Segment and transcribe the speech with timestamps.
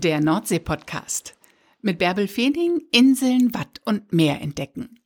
[0.00, 1.34] Der Nordsee-Podcast.
[1.80, 5.00] Mit Bärbel Feening Inseln, Watt und Meer entdecken.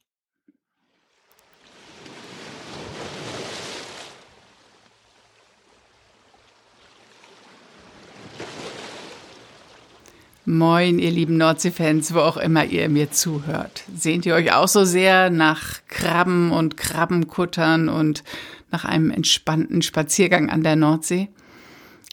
[10.45, 13.85] Moin, ihr lieben Nordsee-Fans, wo auch immer ihr mir zuhört.
[13.97, 18.25] Sehnt ihr euch auch so sehr nach Krabben und Krabbenkuttern und
[18.71, 21.31] nach einem entspannten Spaziergang an der Nordsee?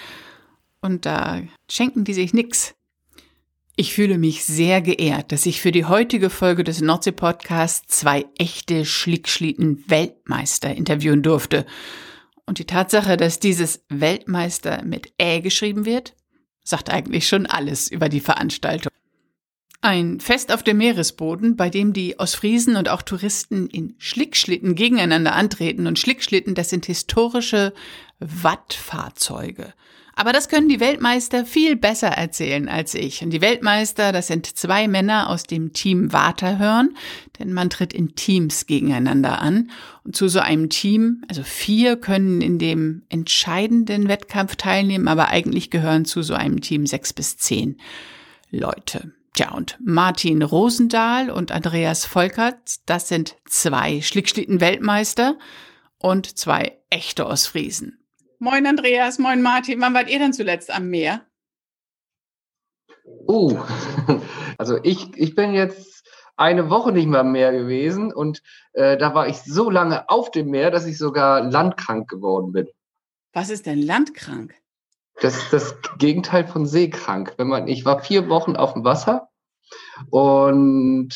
[0.80, 2.74] Und da schenken die sich nix.
[3.76, 8.86] Ich fühle mich sehr geehrt, dass ich für die heutige Folge des Nordsee-Podcasts zwei echte
[8.86, 11.66] Schlickschlitten-Weltmeister interviewen durfte.
[12.46, 16.16] Und die Tatsache, dass dieses Weltmeister mit Ä geschrieben wird,
[16.64, 18.90] sagt eigentlich schon alles über die Veranstaltung.
[19.80, 25.34] Ein Fest auf dem Meeresboden, bei dem die Ostfriesen und auch Touristen in Schlickschlitten gegeneinander
[25.34, 25.86] antreten.
[25.86, 27.72] Und Schlickschlitten, das sind historische
[28.18, 29.72] Wattfahrzeuge.
[30.16, 33.22] Aber das können die Weltmeister viel besser erzählen als ich.
[33.22, 36.96] Und die Weltmeister, das sind zwei Männer aus dem Team Waterhörn,
[37.38, 39.70] denn man tritt in Teams gegeneinander an.
[40.02, 45.70] Und zu so einem Team, also vier können in dem entscheidenden Wettkampf teilnehmen, aber eigentlich
[45.70, 47.78] gehören zu so einem Team sechs bis zehn
[48.50, 49.12] Leute.
[49.38, 55.38] Tja, und Martin Rosendahl und Andreas Volkert, das sind zwei Schlickschlitten-Weltmeister
[55.96, 58.04] und zwei echte Ostfriesen.
[58.40, 59.80] Moin Andreas, moin Martin.
[59.80, 61.24] Wann wart ihr denn zuletzt am Meer?
[63.28, 63.56] Uh,
[64.58, 66.04] also ich, ich bin jetzt
[66.36, 70.32] eine Woche nicht mehr am Meer gewesen und äh, da war ich so lange auf
[70.32, 72.66] dem Meer, dass ich sogar landkrank geworden bin.
[73.32, 74.56] Was ist denn landkrank?
[75.20, 77.34] Das ist das Gegenteil von seekrank.
[77.36, 79.28] Wenn man, ich war vier Wochen auf dem Wasser
[80.10, 81.08] und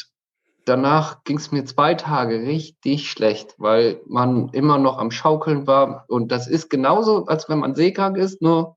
[0.65, 6.05] danach ging es mir zwei Tage richtig schlecht, weil man immer noch am Schaukeln war.
[6.09, 8.77] Und das ist genauso, als wenn man seekrank ist, nur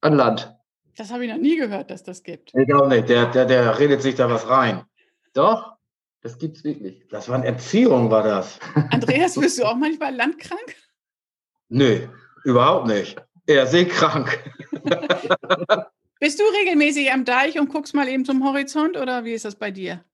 [0.00, 0.54] an Land.
[0.96, 2.52] Das habe ich noch nie gehört, dass das gibt.
[2.54, 3.08] Ich auch nicht.
[3.08, 4.84] Der, der, der redet sich da was rein.
[5.32, 5.74] Doch,
[6.22, 7.06] das gibt es wirklich.
[7.08, 8.58] Das war eine Entziehung, war das.
[8.90, 10.74] Andreas, bist du auch manchmal landkrank?
[11.68, 12.08] Nö,
[12.44, 13.16] überhaupt nicht.
[13.48, 14.38] Eher seekrank.
[16.20, 19.54] bist du regelmäßig am Deich und guckst mal eben zum Horizont oder wie ist das
[19.54, 20.04] bei dir?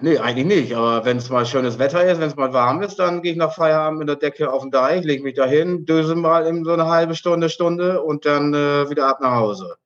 [0.00, 0.74] Nee, eigentlich nicht.
[0.74, 3.38] Aber wenn es mal schönes Wetter ist, wenn es mal warm ist, dann gehe ich
[3.38, 6.72] nach Feierabend mit der Decke auf den Deich, lege mich dahin, döse mal in so
[6.72, 9.76] eine halbe Stunde, Stunde und dann äh, wieder ab nach Hause.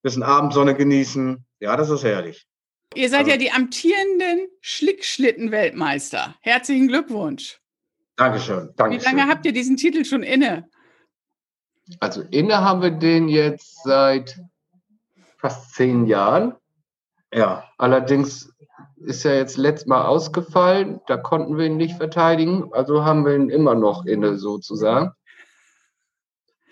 [0.00, 1.44] Bisschen Abendsonne genießen.
[1.60, 2.46] Ja, das ist herrlich.
[2.94, 6.34] Ihr seid also, ja die amtierenden Schlickschlitten-Weltmeister.
[6.40, 7.60] Herzlichen Glückwunsch.
[8.16, 9.12] Dankeschön, Dankeschön.
[9.12, 10.66] Wie lange habt ihr diesen Titel schon inne?
[11.98, 14.40] Also inne haben wir den jetzt seit
[15.38, 16.54] fast zehn Jahren.
[17.32, 17.64] Ja.
[17.78, 18.52] Allerdings
[18.96, 23.34] ist ja jetzt letztes Mal ausgefallen, da konnten wir ihn nicht verteidigen, also haben wir
[23.34, 25.12] ihn immer noch inne sozusagen.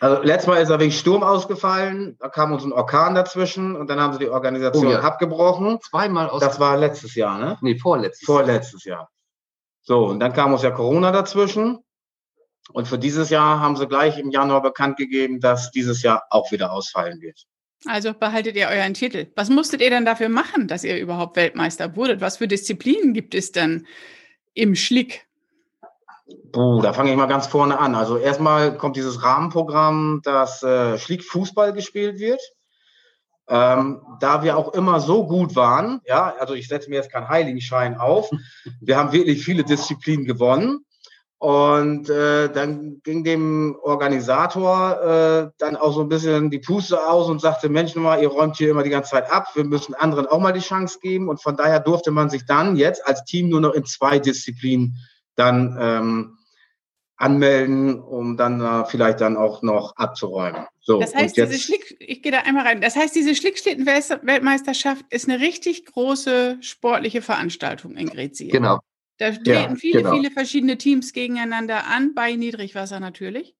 [0.00, 3.91] Also letztes Mal ist er wegen Sturm ausgefallen, da kam uns ein Orkan dazwischen und
[3.91, 5.00] dann haben sie die Organisation oh ja.
[5.00, 5.81] abgebrochen.
[5.81, 6.41] Zweimal aus.
[6.41, 7.59] Das war letztes Jahr, ne?
[7.62, 8.25] Nee, vorletztes.
[8.25, 9.11] Vorletztes Jahr.
[9.82, 11.82] So, und dann kam uns ja Corona dazwischen.
[12.73, 16.53] Und für dieses Jahr haben sie gleich im Januar bekannt gegeben, dass dieses Jahr auch
[16.53, 17.47] wieder ausfallen wird.
[17.87, 19.29] Also behaltet ihr euren Titel.
[19.37, 22.20] Was musstet ihr denn dafür machen, dass ihr überhaupt Weltmeister wurdet?
[22.20, 23.87] Was für Disziplinen gibt es denn
[24.55, 25.26] im Schlick?
[26.53, 27.94] Puh, da fange ich mal ganz vorne an.
[27.94, 32.41] Also erstmal kommt dieses Rahmenprogramm, dass äh, Schlick-Fußball gespielt wird.
[33.49, 37.29] Ähm, da wir auch immer so gut waren, ja, also ich setze mir jetzt keinen
[37.29, 38.29] Heiligenschein auf,
[38.81, 40.85] wir haben wirklich viele Disziplinen gewonnen.
[41.38, 47.29] Und äh, dann ging dem Organisator äh, dann auch so ein bisschen die Puste aus
[47.29, 50.26] und sagte, Mensch, mal, ihr räumt hier immer die ganze Zeit ab, wir müssen anderen
[50.26, 51.29] auch mal die Chance geben.
[51.29, 54.96] Und von daher durfte man sich dann jetzt als Team nur noch in zwei Disziplinen
[55.37, 56.38] dann ähm,
[57.19, 60.67] anmelden, um dann äh, vielleicht dann auch noch abzuräumen.
[60.81, 62.81] So, das heißt, diese Schlick, ich gehe da einmal rein.
[62.81, 68.50] Das heißt, diese Schlickschlitten-Weltmeisterschaft ist eine richtig große sportliche Veranstaltung in Gretzien.
[68.50, 68.81] Genau.
[69.19, 70.15] Da treten ja, viele, genau.
[70.15, 73.55] viele verschiedene Teams gegeneinander an, bei Niedrigwasser natürlich.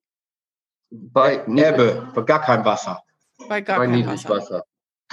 [0.91, 3.03] Bei Ebbe, bei gar kein Wasser.
[3.49, 4.29] Bei gar bei kein Niedrigwasser.
[4.29, 4.65] Wasser.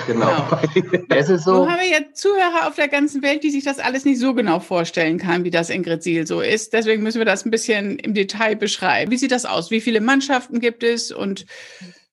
[0.08, 0.30] Genau.
[0.74, 1.04] genau.
[1.10, 1.54] es ist so.
[1.54, 4.34] Nun haben wir jetzt Zuhörer auf der ganzen Welt, die sich das alles nicht so
[4.34, 6.74] genau vorstellen kann, wie das in Gretzil so ist.
[6.74, 9.12] Deswegen müssen wir das ein bisschen im Detail beschreiben.
[9.12, 9.72] Wie sieht das aus?
[9.72, 11.46] Wie viele Mannschaften gibt es und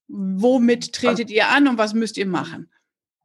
[0.09, 2.71] womit tretet ihr an und was müsst ihr machen?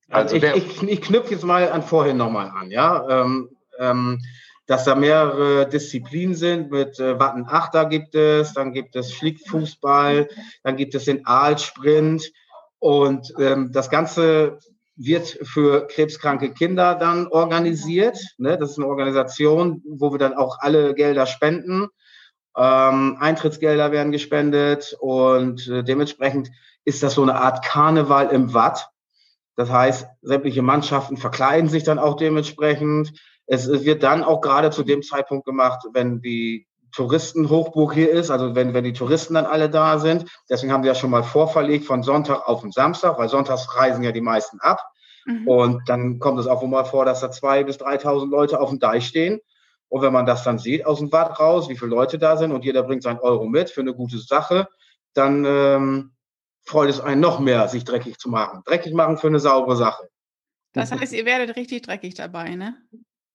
[0.10, 3.06] Also ich, ich, ich knüpfe jetzt mal an vorhin nochmal an, ja.
[3.10, 3.50] Ähm,
[3.80, 4.20] ähm,
[4.68, 6.70] dass da mehrere Disziplinen sind.
[6.70, 10.28] Mit äh, Wattenachter gibt es, dann gibt es Flickfußball,
[10.64, 12.32] dann gibt es den Aalsprint
[12.80, 14.60] und ähm, das Ganze
[14.96, 18.20] wird für krebskranke Kinder dann organisiert.
[18.38, 18.58] Ne?
[18.58, 21.88] Das ist eine Organisation, wo wir dann auch alle Gelder spenden.
[22.56, 26.50] Ähm, Eintrittsgelder werden gespendet und äh, dementsprechend
[26.86, 28.90] ist das so eine Art Karneval im Watt.
[29.56, 33.14] Das heißt, sämtliche Mannschaften verkleiden sich dann auch dementsprechend.
[33.48, 38.56] Es wird dann auch gerade zu dem Zeitpunkt gemacht, wenn die Touristenhochburg hier ist, also
[38.56, 40.26] wenn, wenn die Touristen dann alle da sind.
[40.50, 44.04] Deswegen haben wir ja schon mal vorverlegt von Sonntag auf den Samstag, weil sonntags reisen
[44.04, 44.82] ja die meisten ab.
[45.26, 45.48] Mhm.
[45.48, 48.80] Und dann kommt es auch mal vor, dass da zwei bis 3.000 Leute auf dem
[48.80, 49.40] Deich stehen.
[49.90, 52.52] Und wenn man das dann sieht aus dem Watt raus, wie viele Leute da sind
[52.52, 54.68] und jeder bringt seinen Euro mit für eine gute Sache,
[55.14, 56.12] dann ähm,
[56.66, 58.62] freut es einen noch mehr, sich dreckig zu machen.
[58.66, 60.10] Dreckig machen für eine saubere Sache.
[60.74, 62.76] Das heißt, ihr werdet richtig dreckig dabei, ne?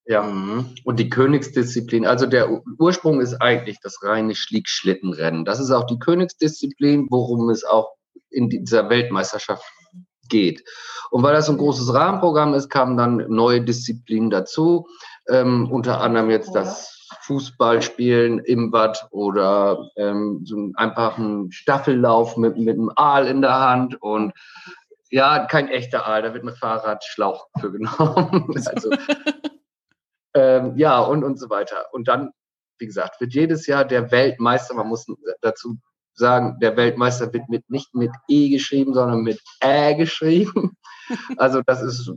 [0.05, 0.75] Ja, mhm.
[0.85, 5.45] und die Königsdisziplin, also der Ursprung ist eigentlich das reine Schlickschlittenrennen.
[5.45, 7.93] Das ist auch die Königsdisziplin, worum es auch
[8.31, 9.65] in dieser Weltmeisterschaft
[10.29, 10.65] geht.
[11.11, 14.89] Und weil das ein großes Rahmenprogramm ist, kamen dann neue Disziplinen dazu,
[15.29, 22.57] ähm, unter anderem jetzt das Fußballspielen im Watt oder ähm, so einen einfachen Staffellauf mit,
[22.57, 24.33] mit einem Aal in der Hand und
[25.11, 28.55] ja, kein echter Aal, da wird ein Fahrradschlauch für genommen.
[28.67, 28.91] also
[30.35, 31.87] ähm, ja, und, und so weiter.
[31.93, 32.31] Und dann,
[32.79, 35.07] wie gesagt, wird jedes Jahr der Weltmeister, man muss
[35.41, 35.79] dazu
[36.15, 40.77] sagen, der Weltmeister wird mit, nicht mit E geschrieben, sondern mit Ä geschrieben.
[41.37, 42.11] Also das ist,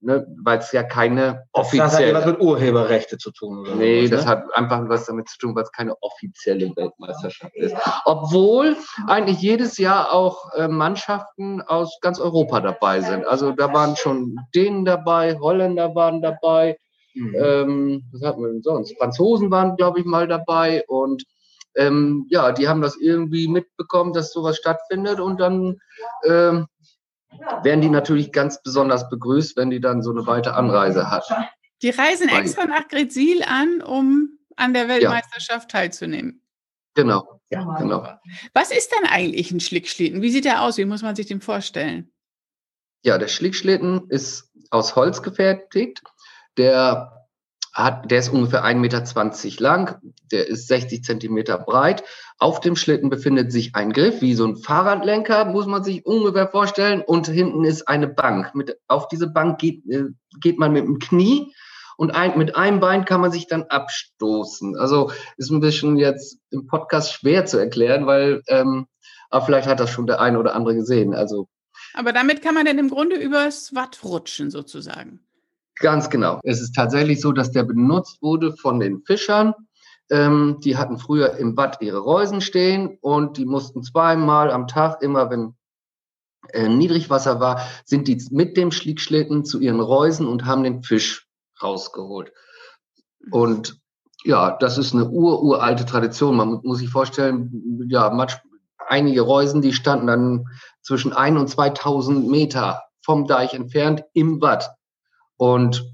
[0.00, 1.84] ne, weil es ja keine offizielle...
[1.84, 3.60] Das hat ja was mit Urheberrechte zu tun.
[3.60, 4.30] Oder nee, was, das ne?
[4.30, 7.76] hat einfach was damit zu tun, weil es keine offizielle Weltmeisterschaft ist.
[8.06, 8.76] Obwohl
[9.06, 13.24] eigentlich jedes Jahr auch äh, Mannschaften aus ganz Europa dabei sind.
[13.26, 16.76] Also da waren schon Dänen dabei, Holländer waren dabei,
[17.14, 17.34] Mhm.
[17.36, 18.96] Ähm, was hatten wir denn sonst?
[18.96, 21.24] Franzosen waren, glaube ich, mal dabei und
[21.76, 25.80] ähm, ja, die haben das irgendwie mitbekommen, dass sowas stattfindet und dann
[26.24, 26.66] ähm,
[27.62, 31.24] werden die natürlich ganz besonders begrüßt, wenn die dann so eine weite Anreise hat.
[31.82, 35.80] Die reisen extra nach Grezil an, um an der Weltmeisterschaft ja.
[35.80, 36.42] teilzunehmen.
[36.94, 38.06] Genau, ja, genau.
[38.52, 40.22] Was ist denn eigentlich ein Schlickschlitten?
[40.22, 40.76] Wie sieht der aus?
[40.76, 42.12] Wie muss man sich den vorstellen?
[43.02, 46.02] Ja, der Schlickschlitten ist aus Holz gefertigt
[46.60, 47.26] der
[47.72, 50.00] hat, der ist ungefähr 1,20 Meter lang,
[50.32, 52.02] der ist 60 Zentimeter breit.
[52.38, 56.48] Auf dem Schlitten befindet sich ein Griff, wie so ein Fahrradlenker, muss man sich ungefähr
[56.48, 57.02] vorstellen.
[57.06, 58.54] Und hinten ist eine Bank.
[58.54, 60.06] Mit, auf diese Bank geht, äh,
[60.40, 61.52] geht man mit dem Knie
[61.96, 64.76] und ein, mit einem Bein kann man sich dann abstoßen.
[64.78, 68.86] Also ist ein bisschen jetzt im Podcast schwer zu erklären, weil, ähm,
[69.28, 71.14] aber vielleicht hat das schon der eine oder andere gesehen.
[71.14, 71.48] Also.
[71.94, 75.20] Aber damit kann man dann im Grunde übers Watt rutschen, sozusagen.
[75.80, 76.40] Ganz genau.
[76.44, 79.54] Es ist tatsächlich so, dass der benutzt wurde von den Fischern.
[80.10, 85.02] Ähm, die hatten früher im Watt ihre Reusen stehen und die mussten zweimal am Tag,
[85.02, 85.54] immer wenn
[86.52, 91.28] äh, Niedrigwasser war, sind die mit dem Schlickschlitten zu ihren Reusen und haben den Fisch
[91.62, 92.32] rausgeholt.
[93.30, 93.80] Und
[94.24, 96.36] ja, das ist eine ururalte Tradition.
[96.36, 98.10] Man muss sich vorstellen, ja,
[98.86, 100.44] einige Reusen, die standen dann
[100.82, 104.70] zwischen ein und 2000 Meter vom Deich entfernt im Watt.
[105.40, 105.90] Und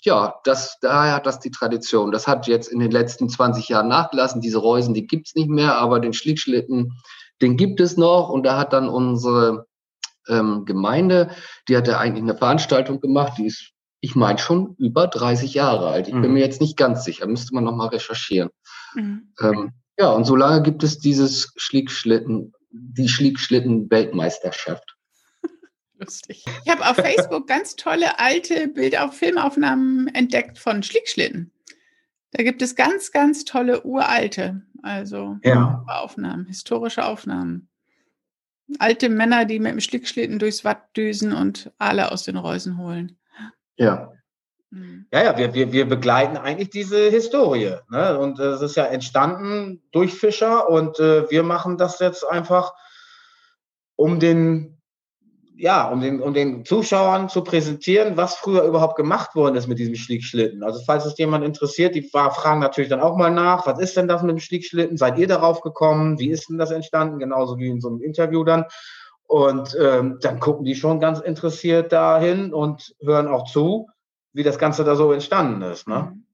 [0.00, 2.10] ja, das, daher hat das die Tradition.
[2.10, 4.40] Das hat jetzt in den letzten 20 Jahren nachgelassen.
[4.40, 6.92] Diese Reusen, die gibt's nicht mehr, aber den Schlickschlitten,
[7.40, 8.30] den gibt es noch.
[8.30, 9.68] Und da hat dann unsere
[10.26, 11.30] ähm, Gemeinde,
[11.68, 13.70] die hat ja eigentlich eine Veranstaltung gemacht, die ist,
[14.00, 16.08] ich meine, schon über 30 Jahre alt.
[16.08, 16.22] Ich mhm.
[16.22, 18.50] bin mir jetzt nicht ganz sicher, müsste man nochmal recherchieren.
[18.96, 19.32] Mhm.
[19.40, 19.70] Ähm,
[20.00, 24.96] ja, und so lange gibt es dieses Schlickschlitten, die Schlickschlitten-Weltmeisterschaft
[26.00, 26.44] lustig.
[26.64, 31.52] Ich habe auf Facebook ganz tolle alte Bilder, Filmaufnahmen entdeckt von Schlickschlitten.
[32.32, 35.84] Da gibt es ganz, ganz tolle uralte, also Ja.
[35.88, 37.68] Aufnahmen, historische Aufnahmen.
[38.78, 43.18] Alte Männer, die mit dem Schlickschlitten durchs Watt düsen und Aale aus den Reusen holen.
[43.76, 44.12] Ja.
[44.70, 45.06] Mhm.
[45.12, 47.74] Ja, ja, wir, wir, wir begleiten eigentlich diese Historie.
[47.90, 48.18] Ne?
[48.18, 52.72] Und äh, es ist ja entstanden durch Fischer und äh, wir machen das jetzt einfach,
[53.96, 54.79] um den,
[55.60, 59.78] ja, um den, um den Zuschauern zu präsentieren, was früher überhaupt gemacht worden ist mit
[59.78, 60.62] diesem Schlickschlitten.
[60.62, 63.96] Also falls es jemand interessiert, die fra- fragen natürlich dann auch mal nach, was ist
[63.96, 64.96] denn das mit dem Schlickschlitten?
[64.96, 66.18] Seid ihr darauf gekommen?
[66.18, 67.18] Wie ist denn das entstanden?
[67.18, 68.64] Genauso wie in so einem Interview dann.
[69.24, 73.86] Und ähm, dann gucken die schon ganz interessiert dahin und hören auch zu
[74.32, 75.88] wie das Ganze da so entstanden ist.
[75.88, 76.12] Ne?
[76.12, 76.26] Mhm.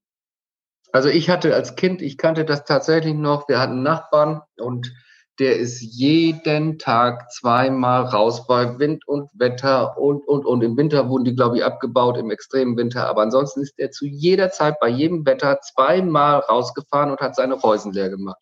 [0.93, 4.93] Also ich hatte als Kind, ich kannte das tatsächlich noch, wir hatten Nachbarn und
[5.39, 10.63] der ist jeden Tag zweimal raus bei Wind und Wetter und, und, und.
[10.63, 13.07] Im Winter wurden die, glaube ich, abgebaut, im extremen Winter.
[13.07, 17.55] Aber ansonsten ist er zu jeder Zeit bei jedem Wetter zweimal rausgefahren und hat seine
[17.55, 18.39] Reusen leer gemacht.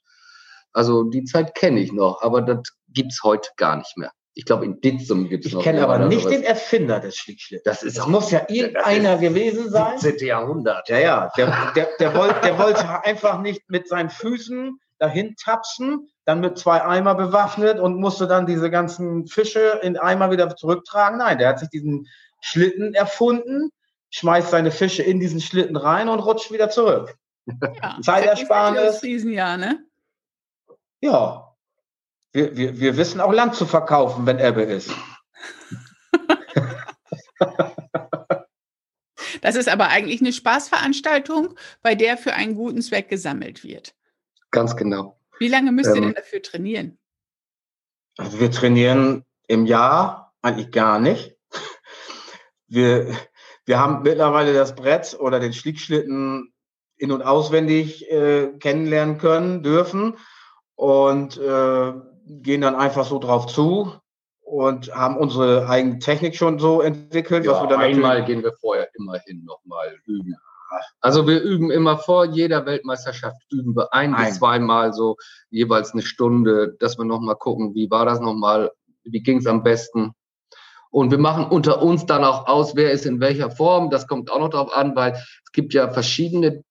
[0.73, 4.11] Also die Zeit kenne ich noch, aber das gibt's heute gar nicht mehr.
[4.37, 5.63] Ich glaube, in Ditzum gibt's Ich noch.
[5.63, 7.65] kenne mehr aber nicht den Erfinder des Schlickschlittens.
[7.65, 9.99] Das ist Es auch muss ja irgendeiner gewesen sein.
[9.99, 10.27] 17.
[10.27, 10.89] Jahrhundert.
[10.89, 16.09] Ja, ja, der, der, der, wollte, der wollte einfach nicht mit seinen Füßen dahin tapsen,
[16.25, 21.19] dann mit zwei Eimer bewaffnet und musste dann diese ganzen Fische in Eimer wieder zurücktragen.
[21.19, 22.09] Nein, der hat sich diesen
[22.41, 23.71] Schlitten erfunden,
[24.11, 27.15] schmeißt seine Fische in diesen Schlitten rein und rutscht wieder zurück.
[27.47, 27.99] Ja.
[28.03, 29.03] Zeitersparnis.
[29.03, 29.85] Riesenjahr, ne?
[31.01, 31.55] Ja,
[32.33, 34.91] wir, wir, wir wissen auch Land zu verkaufen, wenn Ebbe ist.
[39.45, 43.95] Das ist aber eigentlich eine Spaßveranstaltung, bei der für einen guten Zweck gesammelt wird.
[44.55, 45.19] Ganz genau.
[45.41, 46.99] Wie lange müsst ihr Ähm, denn dafür trainieren?
[48.17, 51.37] Also wir trainieren im Jahr eigentlich gar nicht.
[52.69, 53.15] Wir,
[53.67, 56.53] wir haben mittlerweile das Brett oder den Schlickschlitten
[56.97, 60.17] in- und auswendig äh, kennenlernen können, dürfen
[60.77, 61.93] und äh,
[62.27, 63.93] gehen dann einfach so drauf zu
[64.41, 67.45] und haben unsere eigene Technik schon so entwickelt.
[67.47, 70.37] was Ja, wir dann einmal gehen wir vorher immerhin nochmal üben.
[71.01, 74.27] Also wir üben immer vor jeder Weltmeisterschaft üben wir ein, Ein.
[74.27, 75.17] bis zweimal so
[75.51, 78.71] jeweils eine Stunde, dass wir nochmal gucken, wie war das nochmal,
[79.05, 80.13] wie ging es am besten.
[80.91, 83.91] Und wir machen unter uns dann auch aus, wer ist in welcher Form.
[83.91, 86.63] Das kommt auch noch drauf an, weil es gibt ja verschiedene,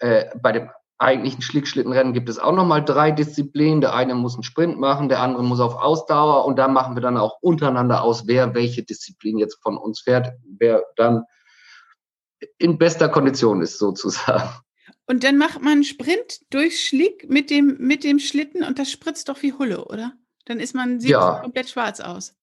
[0.00, 3.80] äh, bei dem eigentlichen Schlickschlittenrennen gibt es auch nochmal drei Disziplinen.
[3.80, 7.00] Der eine muss einen Sprint machen, der andere muss auf Ausdauer und da machen wir
[7.00, 11.24] dann auch untereinander aus, wer welche Disziplin jetzt von uns fährt, wer dann
[12.58, 14.48] in bester Kondition ist sozusagen.
[15.06, 18.90] Und dann macht man einen Sprint durch Schlick mit dem, mit dem Schlitten und das
[18.90, 20.12] spritzt doch wie Hulle, oder?
[20.46, 21.40] Dann ist man, sieht Ja.
[21.40, 22.34] komplett schwarz aus.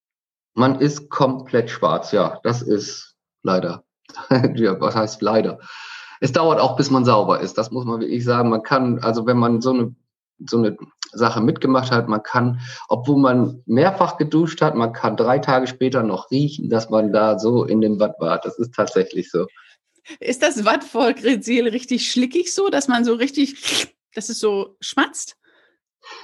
[0.53, 3.83] Man ist komplett schwarz, ja, das ist leider.
[4.55, 5.59] ja, was heißt leider?
[6.19, 7.57] Es dauert auch, bis man sauber ist.
[7.57, 8.49] Das muss man wirklich sagen.
[8.49, 9.95] Man kann, also wenn man so eine,
[10.45, 10.77] so eine
[11.11, 16.03] Sache mitgemacht hat, man kann, obwohl man mehrfach geduscht hat, man kann drei Tage später
[16.03, 18.39] noch riechen, dass man da so in dem Bad war.
[18.39, 19.45] Das ist tatsächlich so.
[20.19, 24.77] Ist das Watt vor Grezil richtig schlickig so, dass man so richtig, dass es so
[24.79, 25.35] schmatzt?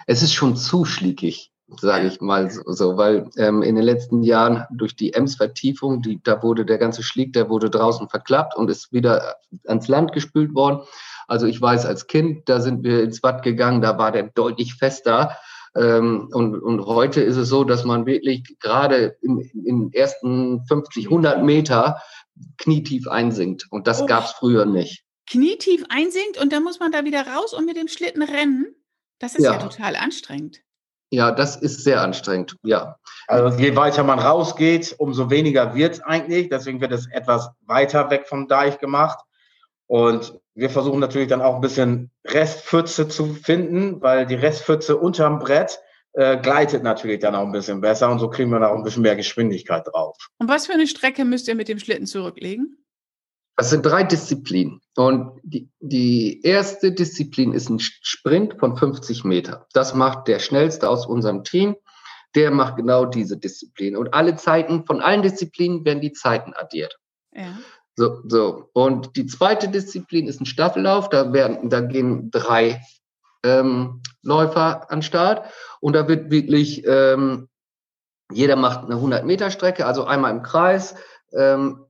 [0.08, 4.24] Es ist schon zu schlickig, sage ich mal so, so weil ähm, in den letzten
[4.24, 8.70] Jahren durch die Ems-Vertiefung, die, da wurde der ganze Schlick, der wurde draußen verklappt und
[8.70, 9.36] ist wieder
[9.68, 10.82] ans Land gespült worden.
[11.28, 14.76] Also ich weiß, als Kind, da sind wir ins Watt gegangen, da war der deutlich
[14.76, 15.38] fester.
[15.76, 20.66] Ähm, und, und heute ist es so, dass man wirklich gerade in, in den ersten
[20.68, 22.00] 50, 100 Meter
[22.58, 23.68] knietief einsinkt.
[23.72, 24.06] Und das Oh.
[24.06, 25.04] gab's früher nicht.
[25.30, 28.76] Knietief einsinkt und dann muss man da wieder raus und mit dem Schlitten rennen?
[29.20, 29.58] Das ist ja, Ja.
[29.60, 30.60] total anstrengend.
[31.12, 32.56] Ja, das ist sehr anstrengend.
[32.64, 36.50] Ja, Also je weiter man rausgeht, umso weniger wird es eigentlich.
[36.50, 39.20] Deswegen wird es etwas weiter weg vom Deich gemacht.
[39.94, 45.38] Und wir versuchen natürlich dann auch ein bisschen Restpfütze zu finden, weil die Restpfütze unterm
[45.38, 45.80] Brett
[46.14, 48.84] äh, gleitet natürlich dann auch ein bisschen besser und so kriegen wir da auch ein
[48.84, 50.18] bisschen mehr Geschwindigkeit drauf.
[50.40, 52.84] Und was für eine Strecke müsst ihr mit dem Schlitten zurücklegen?
[53.56, 54.82] Das sind drei Disziplinen.
[54.96, 59.68] Und die, die erste Disziplin ist ein Sprint von 50 Meter.
[59.74, 61.76] Das macht der schnellste aus unserem Team.
[62.34, 63.96] Der macht genau diese Disziplin.
[63.96, 66.98] Und alle Zeiten, von allen Disziplinen werden die Zeiten addiert.
[67.32, 67.60] Ja.
[67.96, 68.70] So, so.
[68.74, 71.10] Und die zweite Disziplin ist ein Staffellauf.
[71.10, 72.82] Da werden, da gehen drei
[73.44, 75.52] ähm, Läufer an Start.
[75.80, 77.50] Und da wird wirklich, ähm,
[78.32, 80.96] jeder macht eine 100 Meter Strecke, also einmal im Kreis.
[81.34, 81.86] Ähm,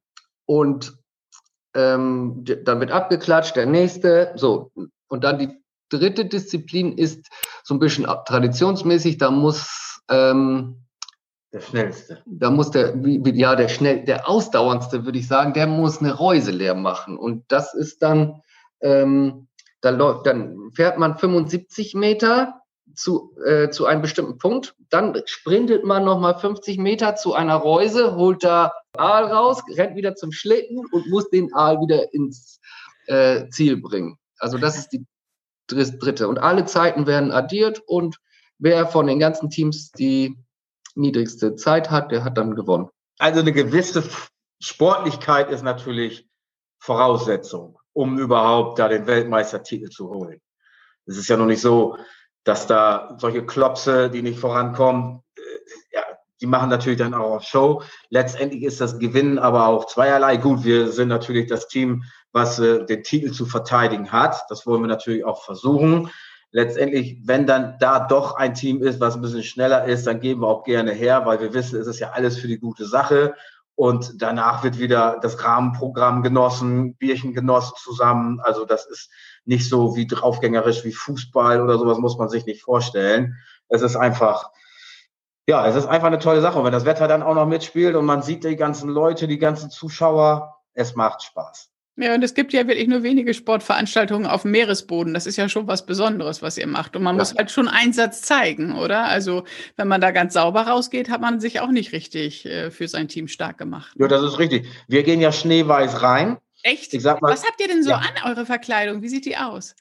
[0.46, 0.98] und
[1.74, 4.34] ähm, dann wird abgeklatscht, der nächste.
[4.36, 4.72] So.
[5.08, 5.50] Und dann die
[5.90, 7.28] dritte Disziplin ist
[7.64, 9.18] so ein bisschen traditionsmäßig.
[9.18, 10.83] Da muss, ähm,
[11.54, 12.24] Der schnellste.
[12.26, 16.52] da muss der, ja, der schnell, der ausdauerndste, würde ich sagen, der muss eine Reuse
[16.52, 17.16] leer machen.
[17.16, 18.42] Und das ist dann,
[18.82, 19.48] ähm,
[19.82, 22.62] Da läuft, dann fährt man 75 Meter
[22.96, 28.16] zu, äh, zu einem bestimmten Punkt, dann sprintet man nochmal 50 Meter zu einer Reuse,
[28.16, 32.60] holt da Aal raus, rennt wieder zum Schlitten und muss den Aal wieder ins
[33.08, 34.18] äh, Ziel bringen.
[34.38, 35.06] Also das ist die
[35.68, 36.28] dritte.
[36.28, 38.18] Und alle Zeiten werden addiert und
[38.60, 40.38] wer von den ganzen Teams die
[40.96, 42.90] niedrigste Zeit hat, der hat dann gewonnen.
[43.20, 44.04] Also eine gewisse
[44.60, 46.28] Sportlichkeit ist natürlich
[46.80, 50.42] Voraussetzung, um überhaupt da den Weltmeistertitel zu holen.
[51.06, 51.98] Es ist ja noch nicht so,
[52.44, 55.42] dass da solche Klopse, die nicht vorankommen, äh,
[55.92, 56.02] ja,
[56.42, 57.84] die machen natürlich dann auch Show.
[58.10, 60.38] Letztendlich ist das Gewinnen aber auch zweierlei.
[60.38, 64.44] Gut, wir sind natürlich das Team, was äh, den Titel zu verteidigen hat.
[64.50, 66.10] Das wollen wir natürlich auch versuchen.
[66.56, 70.42] Letztendlich, wenn dann da doch ein Team ist, was ein bisschen schneller ist, dann geben
[70.42, 73.34] wir auch gerne her, weil wir wissen, es ist ja alles für die gute Sache.
[73.74, 78.40] Und danach wird wieder das Rahmenprogramm genossen, Bierchen genossen zusammen.
[78.40, 79.10] Also das ist
[79.46, 83.36] nicht so wie draufgängerisch wie Fußball oder sowas muss man sich nicht vorstellen.
[83.68, 84.52] Es ist einfach,
[85.48, 86.60] ja, es ist einfach eine tolle Sache.
[86.60, 89.40] Und wenn das Wetter dann auch noch mitspielt und man sieht die ganzen Leute, die
[89.40, 91.73] ganzen Zuschauer, es macht Spaß.
[91.96, 95.14] Ja, und es gibt ja wirklich nur wenige Sportveranstaltungen auf dem Meeresboden.
[95.14, 96.96] Das ist ja schon was Besonderes, was ihr macht.
[96.96, 97.20] Und man ja.
[97.20, 99.06] muss halt schon Einsatz zeigen, oder?
[99.06, 99.44] Also,
[99.76, 103.08] wenn man da ganz sauber rausgeht, hat man sich auch nicht richtig äh, für sein
[103.08, 103.96] Team stark gemacht.
[104.00, 104.66] Ja, das ist richtig.
[104.88, 106.38] Wir gehen ja schneeweiß rein.
[106.64, 106.94] Echt?
[106.94, 107.98] Mal, was habt ihr denn so ja.
[107.98, 109.04] an, eure Verkleidung?
[109.04, 109.76] Wie sieht die aus?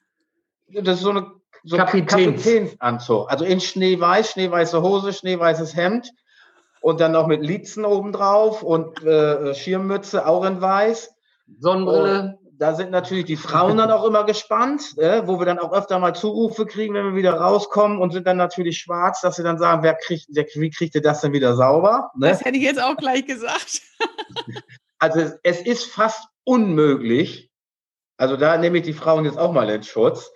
[0.68, 1.26] Das ist so eine
[1.64, 2.42] so Kapitäns.
[2.42, 3.30] Kapitänsanzug.
[3.30, 6.10] Also in schneeweiß, schneeweiße Hose, schneeweißes Hemd
[6.80, 11.14] und dann noch mit Litzen obendrauf und äh, Schirmmütze auch in weiß.
[11.58, 12.38] Sonnenbrille.
[12.58, 15.98] da sind natürlich die Frauen dann auch immer gespannt, äh, wo wir dann auch öfter
[15.98, 19.58] mal Zurufe kriegen, wenn wir wieder rauskommen und sind dann natürlich schwarz, dass sie dann
[19.58, 22.10] sagen, wer kriegt, wer, wie kriegt ihr das denn wieder sauber?
[22.16, 22.28] Ne?
[22.28, 23.82] Das hätte ich jetzt auch gleich gesagt.
[24.98, 27.50] also es ist fast unmöglich,
[28.16, 30.30] also da nehme ich die Frauen jetzt auch mal in Schutz,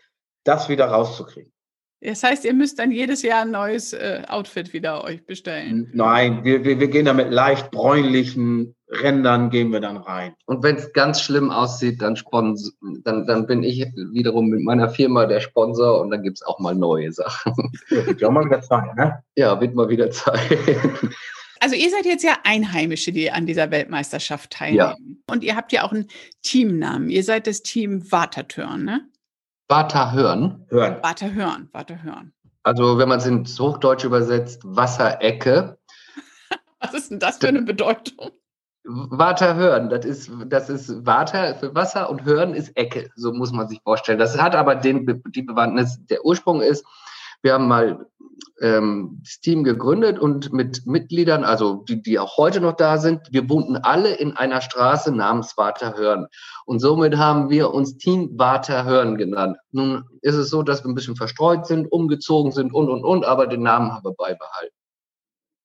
[0.44, 1.52] das wieder rauszukriegen.
[2.00, 5.90] Das heißt, ihr müsst dann jedes Jahr ein neues äh, Outfit wieder euch bestellen.
[5.94, 10.34] Nein, wir, wir, wir gehen da mit leicht bräunlichen Rändern gehen wir dann rein.
[10.46, 12.16] Und wenn es ganz schlimm aussieht, dann,
[13.04, 16.58] dann, dann bin ich wiederum mit meiner Firma der Sponsor und dann gibt es auch
[16.58, 17.72] mal neue Sachen.
[17.90, 19.22] Ja, wird ja mal wieder Zeit, ne?
[19.34, 20.58] Ja, wird mal wieder Zeit.
[21.58, 25.24] Also ihr seid jetzt ja Einheimische, die an dieser Weltmeisterschaft teilnehmen.
[25.26, 25.32] Ja.
[25.32, 26.06] Und ihr habt ja auch einen
[26.42, 27.08] Teamnamen.
[27.08, 29.08] Ihr seid das Team Watertörn, ne?
[29.68, 30.66] Waterhörn.
[30.68, 30.98] Hören.
[31.02, 32.32] Waterhörn, Waterhörn.
[32.62, 35.78] Also wenn man es ins Hochdeutsche übersetzt, Wasserecke.
[36.80, 38.30] Was ist denn das für eine Bedeutung?
[38.86, 43.52] Water hören, das ist, das ist Water für Wasser und hören ist Ecke, so muss
[43.52, 44.18] man sich vorstellen.
[44.18, 46.84] Das hat aber den, die Bewandtnis, der Ursprung ist,
[47.42, 48.06] wir haben mal
[48.60, 53.20] ähm, das Team gegründet und mit Mitgliedern, also die, die auch heute noch da sind,
[53.30, 56.26] wir wohnten alle in einer Straße namens Waterhörn.
[56.64, 59.58] Und somit haben wir uns Team Waterhörn genannt.
[59.72, 63.24] Nun ist es so, dass wir ein bisschen verstreut sind, umgezogen sind und, und, und,
[63.24, 64.74] aber den Namen haben wir beibehalten.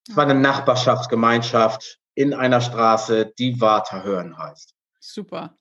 [0.09, 4.73] Es war eine Nachbarschaftsgemeinschaft in einer Straße, die Waterhörn heißt.
[4.99, 5.55] Super.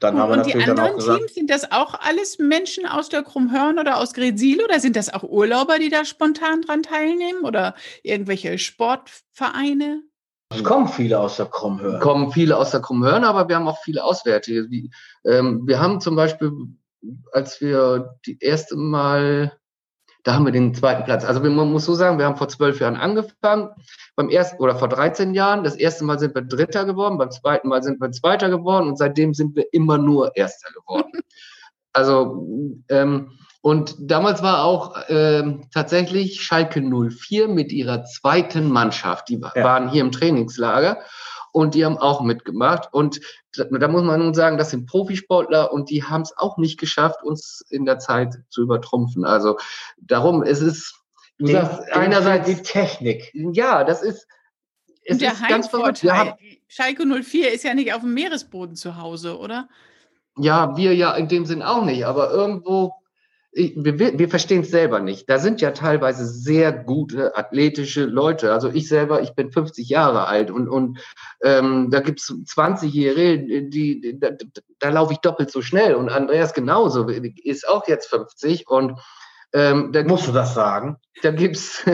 [0.00, 3.22] Dann haben wir und die anderen gesagt, Teams, sind das auch alles Menschen aus der
[3.22, 7.74] Krummhörn oder aus Gresil oder sind das auch Urlauber, die da spontan dran teilnehmen oder
[8.02, 10.02] irgendwelche Sportvereine?
[10.50, 12.00] Es kommen viele aus der Krummhörn.
[12.00, 14.68] Kommen viele aus der Krummhörn, aber wir haben auch viele Auswärtige.
[15.24, 16.52] Ähm, wir haben zum Beispiel,
[17.32, 19.58] als wir die erste Mal
[20.24, 21.24] da haben wir den zweiten Platz.
[21.24, 23.68] Also man muss so sagen, wir haben vor zwölf Jahren angefangen,
[24.16, 25.64] beim ersten oder vor 13 Jahren.
[25.64, 28.98] Das erste Mal sind wir Dritter geworden, beim zweiten Mal sind wir Zweiter geworden und
[28.98, 31.20] seitdem sind wir immer nur Erster geworden.
[31.92, 32.48] also
[32.88, 39.28] ähm, und damals war auch ähm, tatsächlich Schalke 04 mit ihrer zweiten Mannschaft.
[39.28, 39.64] Die ja.
[39.64, 40.98] waren hier im Trainingslager
[41.54, 42.92] und die haben auch mitgemacht.
[42.92, 43.20] Und
[43.52, 47.22] da muss man nun sagen, das sind Profisportler und die haben es auch nicht geschafft,
[47.22, 49.24] uns in der Zeit zu übertrumpfen.
[49.24, 49.56] Also
[49.96, 51.00] darum ist es,
[51.38, 53.30] du den, sagst, einerseits die Technik.
[53.32, 54.26] Ja, das ist,
[55.04, 56.02] es und der ist ganz verrückt.
[56.02, 56.36] Ja,
[56.66, 59.68] Schalke 04 ist ja nicht auf dem Meeresboden zu Hause, oder?
[60.36, 62.94] Ja, wir ja in dem Sinn auch nicht, aber irgendwo
[63.54, 65.30] wir, wir verstehen es selber nicht.
[65.30, 68.52] Da sind ja teilweise sehr gute athletische Leute.
[68.52, 70.98] Also ich selber, ich bin 50 Jahre alt und, und
[71.42, 74.30] ähm, da gibt es 20-Jährige, die, die, da,
[74.80, 75.94] da laufe ich doppelt so schnell.
[75.94, 78.98] Und Andreas genauso, ist auch jetzt 50 und
[79.52, 80.96] ähm, da Musst du das sagen?
[81.22, 81.84] Da gibt es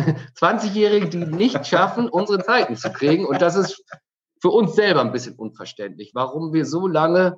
[0.41, 3.27] 20-Jährige, die nicht schaffen, unsere Zeiten zu kriegen.
[3.27, 3.85] Und das ist
[4.41, 7.37] für uns selber ein bisschen unverständlich, warum wir so lange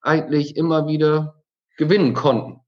[0.00, 1.42] eigentlich immer wieder
[1.76, 2.62] gewinnen konnten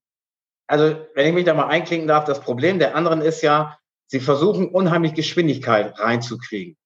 [0.70, 4.20] also wenn ich mich da mal einklinken darf, das Problem der anderen ist ja, sie
[4.20, 6.76] versuchen unheimlich Geschwindigkeit reinzukriegen,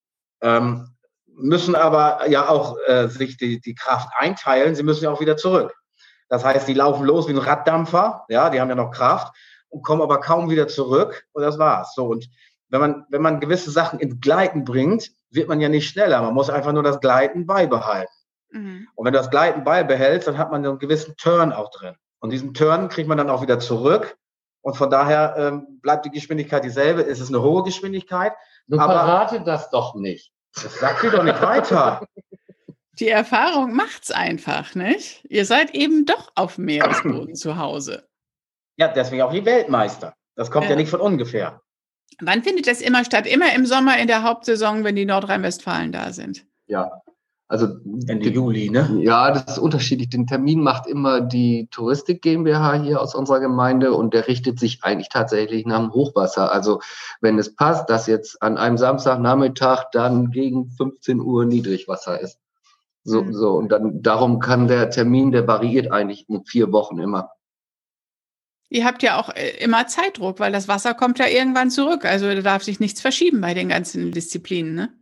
[0.40, 0.88] ähm,
[1.26, 5.36] müssen aber ja auch äh, sich die, die Kraft einteilen, sie müssen ja auch wieder
[5.36, 5.74] zurück.
[6.30, 9.36] Das heißt, die laufen los wie ein Raddampfer, ja, die haben ja noch Kraft
[9.68, 11.94] und kommen aber kaum wieder zurück und das war's.
[11.94, 12.26] So und
[12.70, 16.22] wenn man wenn man gewisse Sachen ins Gleiten bringt, wird man ja nicht schneller.
[16.22, 18.12] Man muss einfach nur das Gleiten beibehalten.
[18.50, 18.88] Mhm.
[18.94, 21.96] Und wenn du das Gleiten beibehältst, dann hat man einen gewissen Turn auch drin.
[22.24, 24.16] Und diesen Turn kriegt man dann auch wieder zurück.
[24.62, 27.02] Und von daher ähm, bleibt die Geschwindigkeit dieselbe.
[27.02, 28.32] Es ist eine hohe Geschwindigkeit.
[28.66, 30.32] Du aber verrate das doch nicht.
[30.54, 32.00] Das sagt sie doch nicht weiter.
[32.98, 35.22] Die Erfahrung macht's einfach, nicht?
[35.28, 38.08] Ihr seid eben doch auf Meeresboden zu Hause.
[38.78, 40.14] Ja, deswegen auch die Weltmeister.
[40.34, 40.70] Das kommt ja.
[40.70, 41.60] ja nicht von ungefähr.
[42.22, 43.26] Wann findet das immer statt?
[43.26, 46.46] Immer im Sommer in der Hauptsaison, wenn die Nordrhein-Westfalen da sind?
[46.68, 47.02] Ja,
[47.46, 47.66] also
[48.06, 48.98] Ende Juli, ne?
[49.00, 50.08] Ja, das ist unterschiedlich.
[50.08, 54.82] Den Termin macht immer die Touristik GmbH hier aus unserer Gemeinde und der richtet sich
[54.82, 56.50] eigentlich tatsächlich nach dem Hochwasser.
[56.50, 56.80] Also
[57.20, 62.38] wenn es passt, dass jetzt an einem Samstagnachmittag dann gegen 15 Uhr Niedrigwasser ist.
[63.04, 63.34] So, mhm.
[63.34, 63.50] so.
[63.52, 67.30] Und dann darum kann der Termin, der variiert eigentlich in vier Wochen immer.
[68.70, 72.06] Ihr habt ja auch äh, immer Zeitdruck, weil das Wasser kommt ja irgendwann zurück.
[72.06, 74.92] Also da darf sich nichts verschieben bei den ganzen Disziplinen, ne?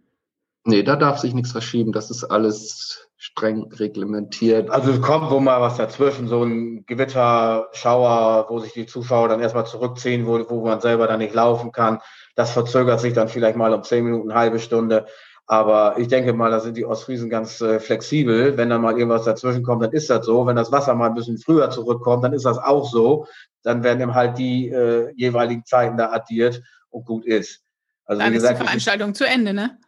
[0.65, 1.93] Nee, da darf sich nichts verschieben.
[1.93, 4.71] Das ist alles streng reglementiert.
[4.71, 9.41] Also es kommt wo mal was dazwischen, so ein Gewitterschauer, wo sich die Zuschauer dann
[9.41, 12.01] erstmal zurückziehen, wo, wo man selber dann nicht laufen kann.
[12.35, 15.07] Das verzögert sich dann vielleicht mal um zehn Minuten, eine halbe Stunde.
[15.47, 18.57] Aber ich denke mal, da sind die Ostfriesen ganz äh, flexibel.
[18.57, 20.47] Wenn dann mal irgendwas dazwischen kommt, dann ist das so.
[20.47, 23.27] Wenn das Wasser mal ein bisschen früher zurückkommt, dann ist das auch so.
[23.63, 27.63] Dann werden eben halt die äh, jeweiligen Zeiten da addiert und gut ist.
[28.05, 29.79] Also, dann wie gesagt, ist die Veranstaltung zu Ende, ne?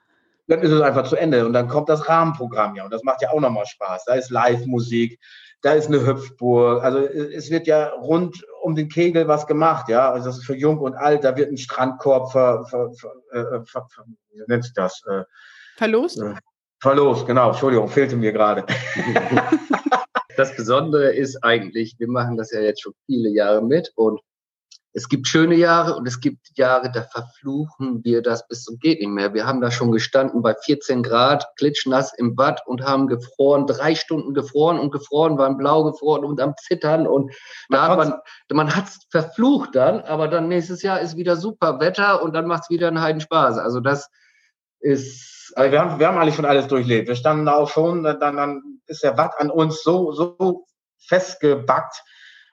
[0.46, 1.46] Dann ist es einfach zu Ende.
[1.46, 2.84] Und dann kommt das Rahmenprogramm ja.
[2.84, 4.04] Und das macht ja auch nochmal Spaß.
[4.04, 5.18] Da ist Live-Musik,
[5.62, 6.84] da ist eine Hüpfburg.
[6.84, 10.12] Also es wird ja rund um den Kegel was gemacht, ja.
[10.12, 13.64] Also das ist für Jung und Alt, da wird ein Strandkorb ver, ver, ver, äh,
[13.64, 15.02] ver, ver wie nennt sich das?
[15.08, 15.24] Äh,
[15.76, 16.20] verlost?
[16.20, 16.34] Äh,
[16.80, 17.48] verlost, genau.
[17.48, 18.66] Entschuldigung, fehlte mir gerade.
[20.36, 24.20] das Besondere ist eigentlich, wir machen das ja jetzt schon viele Jahre mit und
[24.96, 29.00] es gibt schöne Jahre und es gibt Jahre, da verfluchen wir das bis zum geht
[29.00, 29.34] nicht mehr.
[29.34, 33.96] Wir haben da schon gestanden bei 14 Grad, klitschnass im Bad und haben gefroren, drei
[33.96, 37.32] Stunden gefroren und gefroren, waren blau gefroren und am Zittern und
[37.68, 38.14] man da hat man,
[38.52, 42.70] man hat's verflucht dann, aber dann nächstes Jahr ist wieder super Wetter und dann macht's
[42.70, 43.58] wieder einen Heidenspaß.
[43.58, 44.08] Also das
[44.78, 45.52] ist.
[45.56, 47.08] Also wir haben, wir haben eigentlich schon alles durchlebt.
[47.08, 50.66] Wir standen da auch schon, dann, dann ist der Watt an uns so, so
[51.06, 52.02] festgebackt,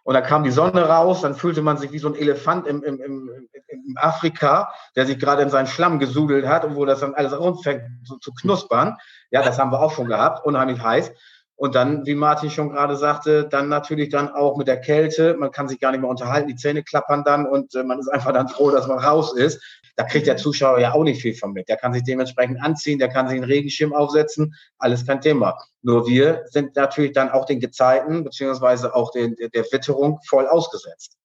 [0.03, 2.83] und da kam die Sonne raus, dann fühlte man sich wie so ein Elefant im,
[2.83, 7.01] im, im, im Afrika, der sich gerade in seinen Schlamm gesudelt hat und wo das
[7.01, 8.97] dann alles anfängt zu, zu knuspern.
[9.29, 11.11] Ja, das haben wir auch schon gehabt, unheimlich heiß.
[11.55, 15.35] Und dann, wie Martin schon gerade sagte, dann natürlich dann auch mit der Kälte.
[15.35, 18.07] Man kann sich gar nicht mehr unterhalten, die Zähne klappern dann und äh, man ist
[18.07, 19.61] einfach dann froh, dass man raus ist.
[19.95, 21.69] Da kriegt der Zuschauer ja auch nicht viel von mit.
[21.69, 25.57] Der kann sich dementsprechend anziehen, der kann sich einen Regenschirm aufsetzen, alles kein Thema.
[25.81, 31.17] Nur wir sind natürlich dann auch den Gezeiten beziehungsweise auch den, der Witterung voll ausgesetzt.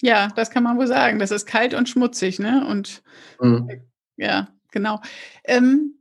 [0.00, 1.18] Ja, das kann man wohl sagen.
[1.18, 2.64] Das ist kalt und schmutzig, ne?
[2.68, 3.02] Und
[3.40, 3.82] mhm.
[4.16, 5.00] ja, genau.
[5.44, 5.98] Ähm,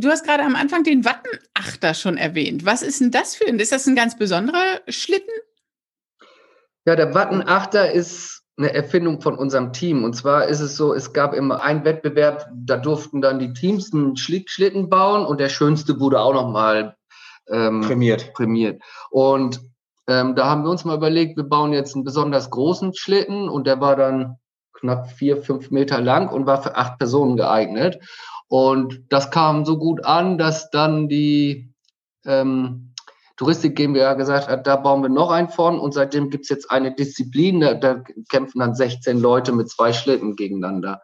[0.00, 2.64] Du hast gerade am Anfang den Wattenachter schon erwähnt.
[2.64, 3.58] Was ist denn das für ein?
[3.58, 5.34] Ist das ein ganz besonderer Schlitten?
[6.86, 10.04] Ja, der Wattenachter ist eine Erfindung von unserem Team.
[10.04, 13.94] Und zwar ist es so, es gab immer einen Wettbewerb, da durften dann die Teams
[13.94, 16.96] einen Schlitten bauen und der schönste wurde auch nochmal
[17.48, 18.32] ähm, prämiert.
[18.34, 18.82] prämiert.
[19.10, 19.60] Und
[20.08, 23.66] ähm, da haben wir uns mal überlegt, wir bauen jetzt einen besonders großen Schlitten und
[23.66, 24.38] der war dann
[24.72, 27.98] knapp vier, fünf Meter lang und war für acht Personen geeignet.
[28.48, 31.72] Und das kam so gut an, dass dann die
[32.24, 32.94] ähm,
[33.38, 36.92] Touristik GmbH gesagt hat, da bauen wir noch einen von und seitdem gibt's jetzt eine
[36.94, 41.02] Disziplin, da, da, kämpfen dann 16 Leute mit zwei Schlitten gegeneinander.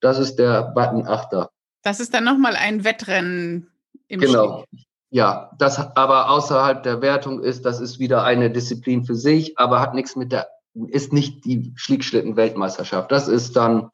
[0.00, 1.50] Das ist der Button-Achter.
[1.82, 3.70] Das ist dann nochmal ein Wettrennen
[4.08, 4.64] im Genau.
[4.64, 4.84] Schlitten.
[5.10, 9.80] Ja, das aber außerhalb der Wertung ist, das ist wieder eine Disziplin für sich, aber
[9.80, 10.48] hat nichts mit der,
[10.88, 13.10] ist nicht die Schlickschlitten-Weltmeisterschaft.
[13.12, 13.90] Das ist dann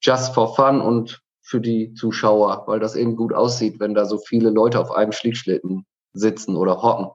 [0.00, 4.18] just for fun und für die Zuschauer, weil das eben gut aussieht, wenn da so
[4.18, 7.10] viele Leute auf einem Schlickschlitten sitzen oder hocken.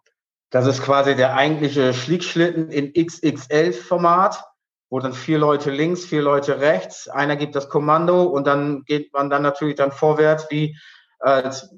[0.53, 4.43] Das ist quasi der eigentliche Schlickschlitten in XXL-Format,
[4.91, 9.11] wo dann vier Leute links, vier Leute rechts, einer gibt das Kommando und dann geht
[9.13, 10.77] man dann natürlich dann vorwärts, wie
[11.17, 11.73] als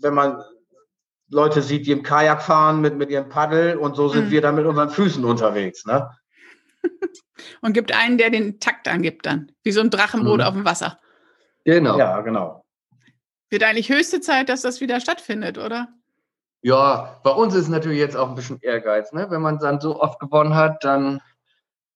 [0.00, 0.42] wenn man
[1.30, 4.30] Leute sieht, die im Kajak fahren mit, mit ihrem Paddel und so sind mhm.
[4.30, 5.86] wir dann mit unseren Füßen unterwegs.
[5.86, 6.10] Ne?
[7.62, 10.44] und gibt einen, der den Takt angibt dann, wie so ein Drachenboot mhm.
[10.44, 11.00] auf dem Wasser.
[11.64, 11.98] Genau.
[11.98, 12.62] Ja, genau.
[13.48, 15.88] Wird eigentlich höchste Zeit, dass das wieder stattfindet, oder?
[16.62, 19.12] Ja, bei uns ist es natürlich jetzt auch ein bisschen Ehrgeiz.
[19.12, 19.26] Ne?
[19.30, 21.20] Wenn man dann so oft gewonnen hat, dann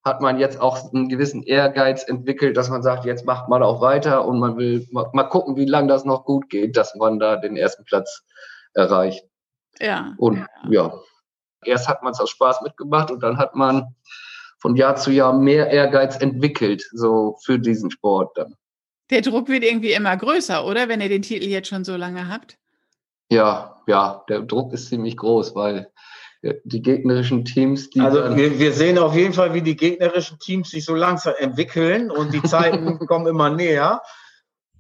[0.05, 3.81] hat man jetzt auch einen gewissen Ehrgeiz entwickelt, dass man sagt, jetzt macht man auch
[3.81, 7.19] weiter und man will mal, mal gucken, wie lange das noch gut geht, dass man
[7.19, 8.25] da den ersten Platz
[8.75, 9.25] erreicht.
[9.79, 10.15] Ja.
[10.19, 10.71] Und ja.
[10.71, 10.95] ja.
[11.65, 13.95] Erst hat man es aus Spaß mitgemacht und dann hat man
[14.59, 18.55] von Jahr zu Jahr mehr Ehrgeiz entwickelt, so für diesen Sport dann.
[19.11, 20.89] Der Druck wird irgendwie immer größer, oder?
[20.89, 22.57] Wenn ihr den Titel jetzt schon so lange habt?
[23.33, 25.91] Ja, ja, der Druck ist ziemlich groß, weil
[26.43, 28.03] äh, die gegnerischen Teams, die.
[28.03, 32.11] Also wir, wir sehen auf jeden Fall, wie die gegnerischen Teams sich so langsam entwickeln
[32.11, 34.03] und die Zeiten kommen immer näher.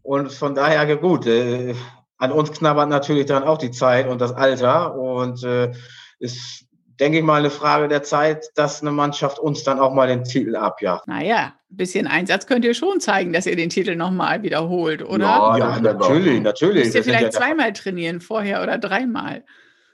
[0.02, 1.74] Und von daher, gut, äh,
[2.18, 4.96] an uns knabbert natürlich dann auch die Zeit und das Alter.
[4.96, 5.72] Und äh,
[6.18, 6.66] ist,
[7.00, 10.24] denke ich mal, eine Frage der Zeit, dass eine Mannschaft uns dann auch mal den
[10.24, 11.08] Titel abjagt.
[11.08, 15.24] Naja, bisschen Einsatz könnt ihr schon zeigen, dass ihr den Titel nochmal wiederholt, oder?
[15.24, 16.84] Ja, ja natürlich, natürlich.
[16.84, 19.44] Müsst ihr vielleicht ja zweimal trainieren, vorher oder dreimal.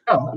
[0.06, 0.34] Ja,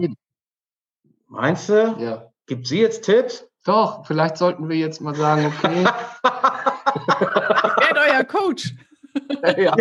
[1.28, 1.96] Meinst du?
[1.98, 2.32] Ja.
[2.46, 3.48] Gibt sie jetzt Tipps?
[3.64, 5.86] Doch, vielleicht sollten wir jetzt mal sagen, okay.
[6.24, 8.74] Wer euer Coach?
[9.58, 9.74] ja.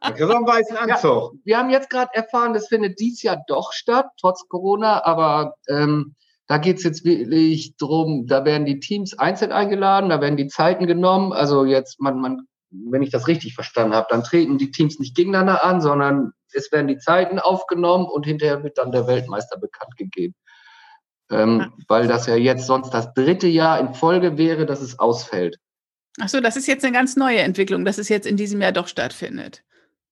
[0.00, 1.32] Einen weißen Anzug.
[1.32, 5.54] Ja, wir haben jetzt gerade erfahren, das findet dies Jahr doch statt, trotz Corona, aber
[5.68, 6.14] ähm,
[6.50, 10.48] da geht es jetzt wirklich drum, da werden die Teams einzeln eingeladen, da werden die
[10.48, 11.32] Zeiten genommen.
[11.32, 15.14] Also jetzt, man, man, wenn ich das richtig verstanden habe, dann treten die Teams nicht
[15.14, 19.96] gegeneinander an, sondern es werden die Zeiten aufgenommen und hinterher wird dann der Weltmeister bekannt
[19.96, 20.34] gegeben.
[21.30, 25.56] Ähm, weil das ja jetzt sonst das dritte Jahr in Folge wäre, dass es ausfällt.
[26.20, 28.72] Ach so, das ist jetzt eine ganz neue Entwicklung, dass es jetzt in diesem Jahr
[28.72, 29.62] doch stattfindet.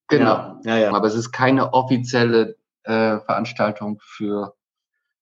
[0.06, 0.92] Genau, ja, ja.
[0.92, 4.54] aber es ist keine offizielle äh, Veranstaltung für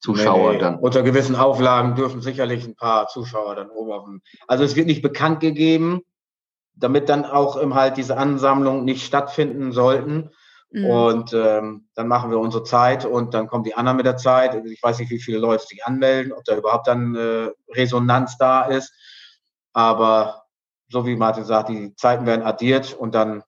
[0.07, 0.79] Zuschauer nee, dann.
[0.79, 4.23] Unter gewissen Auflagen dürfen sicherlich ein paar Zuschauer dann oben auf dem.
[4.47, 6.03] Also es wird nicht bekannt gegeben,
[6.75, 10.31] damit dann auch im halt diese Ansammlungen nicht stattfinden sollten.
[10.71, 10.85] Mhm.
[10.85, 14.55] Und ähm, dann machen wir unsere Zeit und dann kommen die anderen mit der Zeit.
[14.67, 18.63] Ich weiß nicht, wie viele Leute sich anmelden, ob da überhaupt dann äh, Resonanz da
[18.63, 18.93] ist.
[19.73, 20.45] Aber
[20.89, 23.43] so wie Martin sagt, die Zeiten werden addiert und dann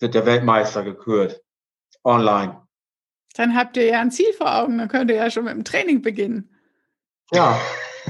[0.00, 1.42] wird der Weltmeister gekürt.
[2.02, 2.65] Online.
[3.36, 5.64] Dann habt ihr ja ein Ziel vor Augen, dann könnt ihr ja schon mit dem
[5.64, 6.50] Training beginnen.
[7.32, 7.58] Ja,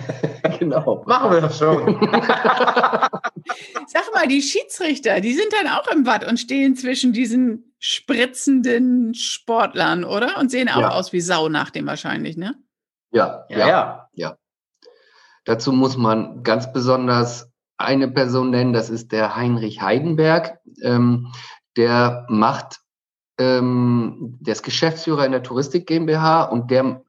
[0.59, 1.05] genau.
[1.07, 2.01] Machen wir das schon.
[3.87, 9.15] Sag mal, die Schiedsrichter, die sind dann auch im Watt und stehen zwischen diesen spritzenden
[9.15, 10.39] Sportlern, oder?
[10.39, 10.91] Und sehen auch ja.
[10.91, 12.55] aus wie Sau nach dem wahrscheinlich, ne?
[13.13, 14.37] Ja, ja, ja, ja.
[15.45, 20.59] Dazu muss man ganz besonders eine Person nennen, das ist der Heinrich Heidenberg.
[20.83, 21.33] Ähm,
[21.77, 22.81] der macht,
[23.39, 27.03] ähm, der ist Geschäftsführer in der Touristik GmbH und der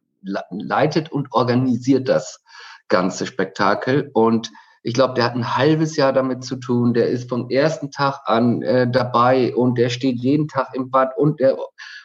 [0.50, 2.44] leitet und organisiert das
[2.88, 4.10] ganze Spektakel.
[4.14, 4.52] Und
[4.84, 6.94] ich glaube, der hat ein halbes Jahr damit zu tun.
[6.94, 11.18] Der ist vom ersten Tag an äh, dabei und der steht jeden Tag im Bad
[11.18, 11.58] und der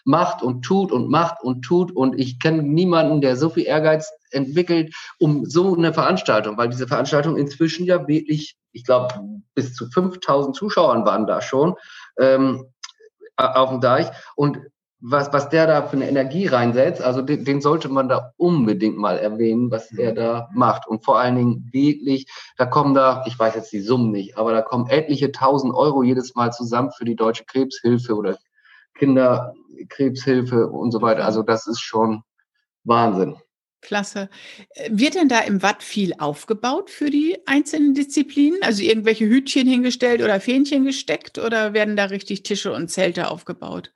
[0.05, 1.93] macht und tut und macht und tut.
[1.93, 6.89] Und ich kenne niemanden, der so viel Ehrgeiz entwickelt, um so eine Veranstaltung, weil diese
[6.89, 9.15] Veranstaltung inzwischen ja wirklich, ich glaube,
[9.55, 11.75] bis zu 5000 Zuschauern waren da schon
[12.19, 12.72] ähm,
[13.37, 14.09] auf dem Deich.
[14.37, 14.59] Und
[15.05, 18.97] was, was der da für eine Energie reinsetzt, also den, den sollte man da unbedingt
[18.97, 20.87] mal erwähnen, was er da macht.
[20.87, 24.53] Und vor allen Dingen wirklich, da kommen da, ich weiß jetzt die Summen nicht, aber
[24.53, 28.39] da kommen etliche tausend Euro jedes Mal zusammen für die Deutsche Krebshilfe oder
[28.95, 31.25] Kinderkrebshilfe und so weiter.
[31.25, 32.23] Also das ist schon
[32.85, 33.37] Wahnsinn.
[33.83, 34.31] Klasse.
[34.71, 38.61] Äh, wird denn da im Watt viel aufgebaut für die einzelnen Disziplinen?
[38.63, 43.93] Also irgendwelche Hütchen hingestellt oder Fähnchen gesteckt oder werden da richtig Tische und Zelte aufgebaut?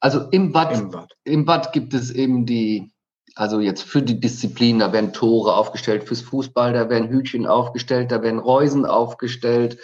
[0.00, 1.12] Also im Watt, Im Watt.
[1.24, 2.90] Im Watt gibt es eben die,
[3.36, 8.10] also jetzt für die Disziplinen, da werden Tore aufgestellt fürs Fußball, da werden Hütchen aufgestellt,
[8.10, 9.78] da werden Reusen aufgestellt.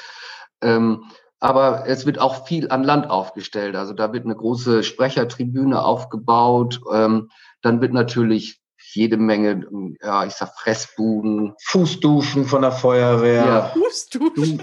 [0.60, 1.04] Ähm,
[1.40, 3.76] aber es wird auch viel an Land aufgestellt.
[3.76, 6.80] Also da wird eine große Sprechertribüne aufgebaut.
[6.92, 7.30] Ähm,
[7.62, 8.60] dann wird natürlich
[8.98, 9.64] jede Menge,
[10.02, 11.54] ja, ich sag Fressbuden.
[11.62, 13.46] Fußduschen von der Feuerwehr.
[13.46, 13.62] Ja.
[13.68, 14.62] Fußduschen?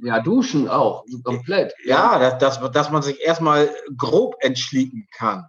[0.00, 1.74] Ja, duschen auch, komplett.
[1.84, 5.46] Ja, dass, dass, dass man sich erstmal grob entschließen kann.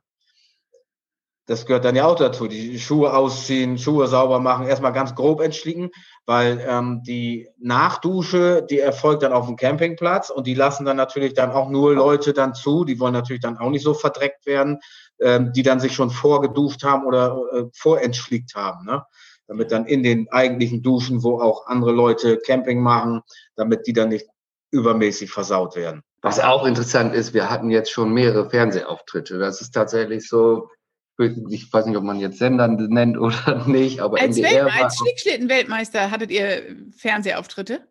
[1.46, 2.48] Das gehört dann ja auch dazu.
[2.48, 5.92] Die Schuhe ausziehen, Schuhe sauber machen, erstmal ganz grob entschlicken,
[6.26, 11.36] weil ähm, die Nachdusche, die erfolgt dann auf dem Campingplatz und die lassen dann natürlich
[11.36, 14.80] dann auch nur Leute dann zu, die wollen natürlich dann auch nicht so verdreckt werden,
[15.22, 19.04] ähm, die dann sich schon vorgeduscht haben oder äh, vorentschlickt haben, ne?
[19.48, 23.22] damit dann in den eigentlichen Duschen, wo auch andere Leute Camping machen,
[23.56, 24.28] damit die dann nicht
[24.72, 26.04] übermäßig versaut werden.
[26.22, 29.40] Was auch interessant ist, wir hatten jetzt schon mehrere Fernsehauftritte.
[29.40, 30.70] Das ist tatsächlich so,
[31.18, 34.98] ich weiß nicht, ob man jetzt Sender nennt oder nicht, aber als, NDR Welt, als
[34.98, 37.88] Schnickschlitten-Weltmeister hattet ihr Fernsehauftritte?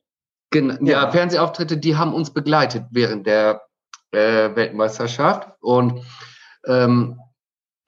[0.51, 1.05] Genau, ja.
[1.05, 3.63] ja, Fernsehauftritte, die haben uns begleitet während der
[4.13, 6.03] äh, Weltmeisterschaft und
[6.67, 7.19] ähm,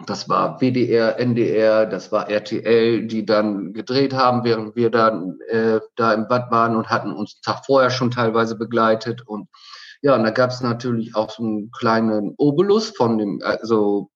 [0.07, 5.81] das war WDR, NDR, das war RTL, die dann gedreht haben, während wir dann äh,
[5.97, 9.27] da im Bad waren und hatten uns einen Tag vorher schon teilweise begleitet.
[9.27, 9.49] Und
[10.03, 14.11] ja, und da gab es natürlich auch so einen kleinen Obolus von dem, also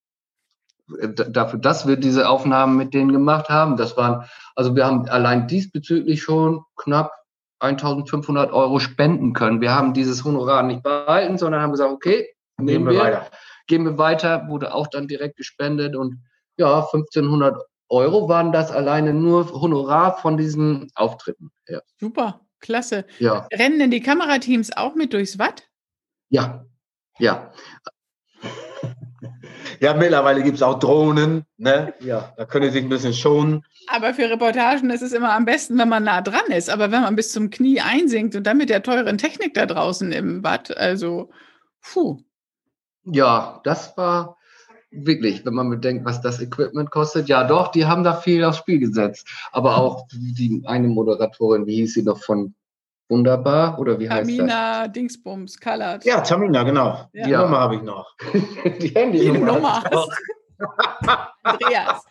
[0.98, 3.76] äh, dafür, dass wir diese Aufnahmen mit denen gemacht haben.
[3.76, 7.12] Das waren, also wir haben allein diesbezüglich schon knapp
[7.60, 9.60] 1500 Euro spenden können.
[9.60, 13.26] Wir haben dieses Honorar nicht behalten, sondern haben gesagt, okay, nehmen wir, weiter.
[13.66, 16.22] Gehen wir weiter, wurde auch dann direkt gespendet und
[16.56, 21.50] ja, 1500 Euro waren das alleine nur Honorar von diesen Auftritten.
[21.68, 21.80] Ja.
[22.00, 23.04] Super, klasse.
[23.18, 23.46] Ja.
[23.52, 25.64] Rennen denn die Kamerateams auch mit durchs Watt?
[26.30, 26.64] Ja,
[27.18, 27.52] ja.
[29.80, 31.94] Ja, mittlerweile gibt es auch Drohnen, ne?
[32.00, 33.64] Ja, da können Sie sich ein bisschen schonen.
[33.88, 36.70] Aber für Reportagen ist es immer am besten, wenn man nah dran ist.
[36.70, 40.12] Aber wenn man bis zum Knie einsinkt und dann mit der teuren Technik da draußen
[40.12, 41.30] im Watt, also,
[41.82, 42.18] puh.
[43.04, 44.36] Ja, das war
[44.90, 47.28] wirklich, wenn man bedenkt, was das Equipment kostet.
[47.28, 49.28] Ja, doch, die haben da viel aufs Spiel gesetzt.
[49.52, 52.54] Aber auch die eine Moderatorin, wie hieß sie noch von
[53.10, 54.36] Wunderbar oder wie heißt das?
[54.36, 56.04] Tamina Dingsbums, Colored.
[56.06, 57.10] Ja, Tamina, genau.
[57.12, 57.26] Ja.
[57.26, 58.16] Die Nummer habe ich noch.
[58.80, 59.52] die Handynummer.
[59.52, 60.22] Nummer hast.
[61.42, 62.02] Andreas.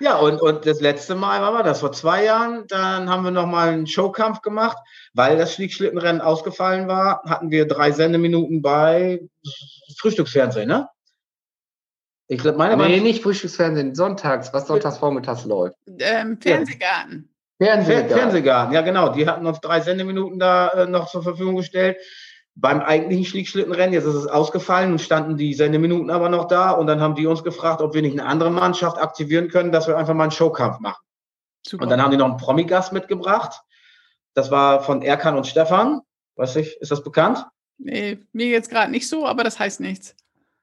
[0.00, 2.66] Ja, und, und das letzte Mal war das vor zwei Jahren.
[2.68, 4.76] Dann haben wir nochmal einen Showkampf gemacht,
[5.14, 7.22] weil das Schlickschlittenrennen ausgefallen war.
[7.24, 9.20] Hatten wir drei Sendeminuten bei
[9.98, 10.88] Frühstücksfernsehen, ne?
[12.26, 15.76] Ich glaube, meine Nee, nicht Frühstücksfernsehen, sonntags, was sonntags vormittags läuft.
[15.98, 17.28] Ähm, Fernsehgarten.
[17.58, 18.10] Fer Fernsehgarten.
[18.10, 19.10] Fernsehgarten, ja genau.
[19.10, 21.98] Die hatten uns drei Sendeminuten da äh, noch zur Verfügung gestellt.
[22.56, 26.70] Beim eigentlichen Schlickschlittenrennen, jetzt ist es ausgefallen und standen die Sendeminuten aber noch da.
[26.70, 29.88] Und dann haben die uns gefragt, ob wir nicht eine andere Mannschaft aktivieren können, dass
[29.88, 31.02] wir einfach mal einen Showkampf machen.
[31.66, 31.82] Super.
[31.82, 33.60] Und dann haben die noch einen Promigast mitgebracht.
[34.34, 36.00] Das war von Erkan und Stefan.
[36.36, 37.46] Weiß ich, ist das bekannt?
[37.78, 40.14] nee, mir jetzt gerade nicht so, aber das heißt nichts.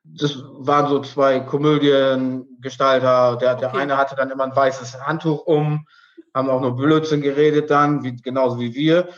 [0.04, 3.38] Das waren so zwei Komödiengestalter.
[3.38, 3.82] Der, der Okay.
[3.82, 5.86] eine hatte dann immer ein weißes Handtuch um,
[6.34, 9.10] haben auch nur Blödsinn geredet dann, wie, genauso wie wir.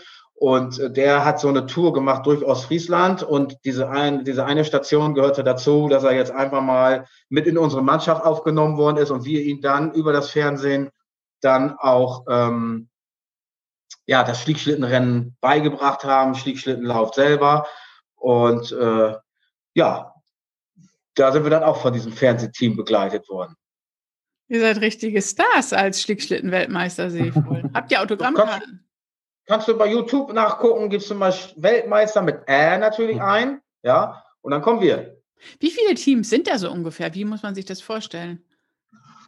[0.43, 5.13] Und der hat so eine Tour gemacht durch Ostfriesland und diese, ein, diese eine Station
[5.13, 9.23] gehörte dazu, dass er jetzt einfach mal mit in unsere Mannschaft aufgenommen worden ist und
[9.23, 10.89] wir ihn dann über das Fernsehen
[11.39, 12.89] dann auch ähm,
[14.06, 17.65] ja, das Schlickschlittenrennen beigebracht haben, Schlickschlittenlauf selber.
[18.15, 19.15] Und äh,
[19.75, 20.13] ja,
[21.15, 23.56] da sind wir dann auch von diesem Fernsehteam begleitet worden.
[24.49, 27.63] Ihr seid richtige Stars als Schlickschlitten-Weltmeister, sehe ich wohl.
[27.73, 28.82] Habt ihr Autogrammkarten?
[29.45, 34.51] Kannst du bei YouTube nachgucken, gibst du mal Weltmeister mit Ä natürlich ein, ja, und
[34.51, 35.17] dann kommen wir.
[35.60, 37.13] Wie viele Teams sind da so ungefähr?
[37.13, 38.43] Wie muss man sich das vorstellen?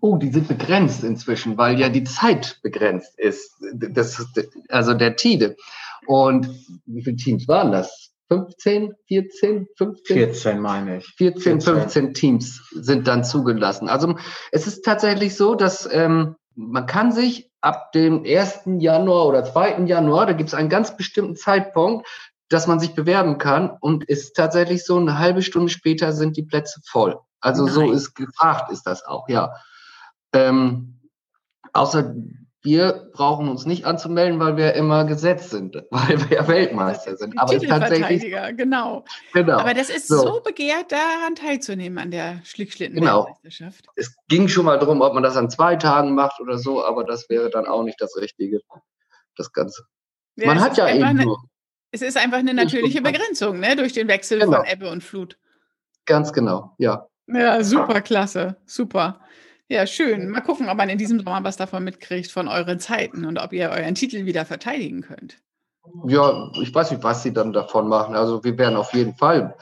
[0.01, 3.51] Oh, die sind begrenzt inzwischen, weil ja die Zeit begrenzt ist.
[3.73, 5.55] Das ist also der TIDE.
[6.05, 6.49] Und
[6.85, 8.11] wie viele Teams waren das?
[8.29, 10.17] 15, 14, 15?
[10.17, 11.07] 14 meine ich.
[11.17, 11.81] 14, 14.
[11.81, 13.87] 15 Teams sind dann zugelassen.
[13.87, 14.15] Also
[14.51, 18.61] es ist tatsächlich so, dass ähm, man kann sich ab dem 1.
[18.79, 19.85] Januar oder 2.
[19.85, 22.07] Januar, da gibt es einen ganz bestimmten Zeitpunkt,
[22.49, 26.43] dass man sich bewerben kann und ist tatsächlich so, eine halbe Stunde später sind die
[26.43, 27.19] Plätze voll.
[27.39, 27.93] Also so Nein.
[27.93, 29.55] ist gefragt, ist das auch, ja.
[30.33, 30.99] Ähm,
[31.73, 32.13] außer
[32.65, 37.37] wir brauchen uns nicht anzumelden, weil wir immer gesetzt sind, weil wir ja Weltmeister sind.
[37.39, 38.23] Aber tatsächlich,
[38.57, 39.05] genau.
[39.33, 39.57] genau.
[39.59, 40.17] Aber das ist So.
[40.17, 40.41] so.
[40.41, 42.41] begehrt, daran teilzunehmen an der Genau.
[42.43, 43.85] Schlickschlitten-Weltmeisterschaft.
[43.95, 47.03] es ging schon mal drum, ob man das an zwei Tagen macht oder so, aber
[47.05, 48.59] das wäre dann auch nicht das Richtige,
[49.37, 49.83] das Ganze.
[50.35, 51.37] Ja, man es hat ist ja einfach eben eine, nur,
[51.91, 53.75] Es ist einfach eine natürliche Begrenzung, ne?
[53.75, 54.57] Durch den Wechsel Genau.
[54.57, 55.37] von Ebbe und Flut.
[56.05, 57.07] ganz genau, ja.
[57.27, 59.19] Ja, super, klasse, super.
[59.67, 60.29] Ja, schön.
[60.29, 63.51] Mal gucken, ob man in diesem Sommer was davon mitkriegt von euren Zeiten und ob
[63.51, 65.39] ihr euren Titel wieder verteidigen könnt.
[66.07, 68.15] Ja, ich weiß nicht, was sie dann davon machen.
[68.15, 69.55] Also wir werden auf jeden Fall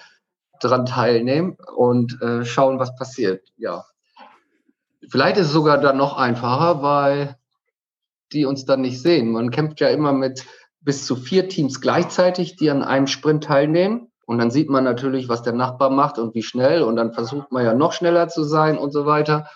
[0.59, 3.47] dran teilnehmen und äh, schauen, was passiert.
[3.57, 3.85] Ja.
[5.09, 7.37] Vielleicht ist es sogar dann noch einfacher, weil
[8.33, 9.31] die uns dann nicht sehen.
[9.31, 10.45] Man kämpft ja immer mit
[10.81, 14.11] bis zu vier Teams gleichzeitig, die an einem Sprint teilnehmen.
[14.25, 16.81] Und dann sieht man natürlich, was der Nachbar macht und wie schnell.
[16.83, 19.47] Und dann versucht man ja noch schneller zu sein und so weiter.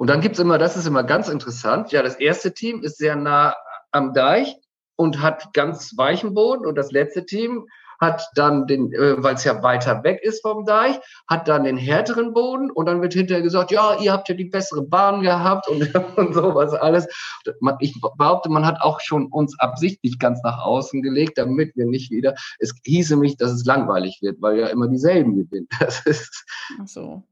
[0.00, 1.92] Und dann gibt's immer, das ist immer ganz interessant.
[1.92, 3.54] Ja, das erste Team ist sehr nah
[3.92, 4.56] am Deich
[4.96, 6.64] und hat ganz weichen Boden.
[6.64, 7.66] Und das letzte Team
[8.00, 11.76] hat dann den, äh, weil es ja weiter weg ist vom Deich, hat dann den
[11.76, 15.68] härteren Boden und dann wird hinterher gesagt, ja, ihr habt ja die bessere Bahn gehabt
[15.68, 17.06] und, und sowas alles.
[17.80, 22.10] Ich behaupte, man hat auch schon uns absichtlich ganz nach außen gelegt, damit wir nicht
[22.10, 25.68] wieder, es hieße mich, dass es langweilig wird, weil ja immer dieselben gewinnen.
[25.78, 26.46] Das ist,
[26.80, 27.22] Ach so.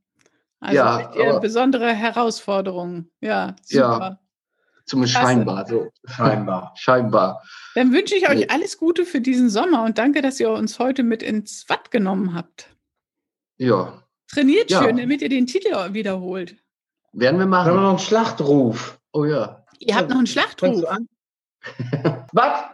[0.61, 3.11] Also Ja, aber- besondere Herausforderungen.
[3.21, 3.93] Ja, Ja.
[3.95, 4.21] super.
[4.87, 5.33] zumindest Klasse.
[5.35, 5.91] scheinbar so.
[6.07, 6.73] Scheinbar.
[6.77, 7.43] Scheinbar.
[7.75, 11.03] Dann wünsche ich euch alles Gute für diesen Sommer und danke, dass ihr uns heute
[11.03, 12.69] mit ins Watt genommen habt.
[13.59, 14.83] Ja, Trainiert Ja.
[14.83, 16.57] schön, damit ihr den Titel wiederholt.
[17.13, 17.75] werden wir haben wir machen.
[17.77, 18.99] noch einen Schlachtruf.
[19.13, 19.65] Oh ja.
[19.79, 20.83] Ihr habt noch einen Schlachtruf.
[22.33, 22.65] Was?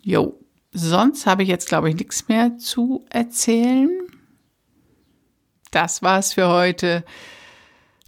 [0.03, 0.38] Jo,
[0.71, 3.89] sonst habe ich jetzt, glaube ich, nichts mehr zu erzählen.
[5.71, 7.03] Das war's für heute.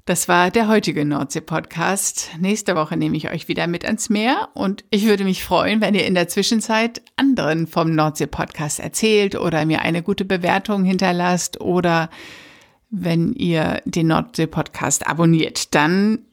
[0.06, 2.32] Das war der heutige Nordsee-Podcast.
[2.40, 5.94] Nächste Woche nehme ich euch wieder mit ans Meer und ich würde mich freuen, wenn
[5.94, 12.10] ihr in der Zwischenzeit anderen vom Nordsee-Podcast erzählt oder mir eine gute Bewertung hinterlasst oder
[12.90, 15.76] wenn ihr den Nordsee-Podcast abonniert.
[15.76, 16.26] Dann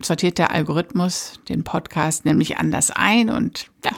[0.00, 3.92] sortiert der Algorithmus den Podcast nämlich anders ein und ja,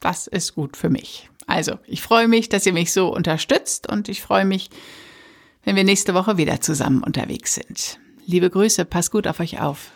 [0.00, 1.28] das ist gut für mich.
[1.46, 4.70] Also, ich freue mich, dass ihr mich so unterstützt und ich freue mich,
[5.64, 7.98] wenn wir nächste Woche wieder zusammen unterwegs sind.
[8.26, 9.90] Liebe Grüße, passt gut auf euch auf.